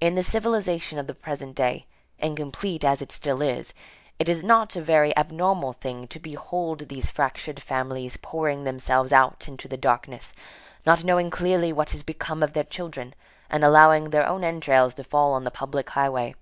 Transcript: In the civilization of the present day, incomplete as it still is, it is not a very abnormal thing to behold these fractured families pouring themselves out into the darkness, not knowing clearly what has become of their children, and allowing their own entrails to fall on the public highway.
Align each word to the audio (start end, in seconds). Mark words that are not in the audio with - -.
In 0.00 0.16
the 0.16 0.24
civilization 0.24 0.98
of 0.98 1.06
the 1.06 1.14
present 1.14 1.54
day, 1.54 1.86
incomplete 2.18 2.84
as 2.84 3.00
it 3.00 3.12
still 3.12 3.40
is, 3.40 3.74
it 4.18 4.28
is 4.28 4.42
not 4.42 4.74
a 4.74 4.80
very 4.82 5.16
abnormal 5.16 5.72
thing 5.72 6.08
to 6.08 6.18
behold 6.18 6.88
these 6.88 7.10
fractured 7.10 7.62
families 7.62 8.16
pouring 8.16 8.64
themselves 8.64 9.12
out 9.12 9.46
into 9.46 9.68
the 9.68 9.76
darkness, 9.76 10.34
not 10.84 11.04
knowing 11.04 11.30
clearly 11.30 11.72
what 11.72 11.90
has 11.90 12.02
become 12.02 12.42
of 12.42 12.54
their 12.54 12.64
children, 12.64 13.14
and 13.48 13.62
allowing 13.62 14.10
their 14.10 14.26
own 14.26 14.42
entrails 14.42 14.94
to 14.94 15.04
fall 15.04 15.32
on 15.32 15.44
the 15.44 15.50
public 15.52 15.90
highway. 15.90 16.34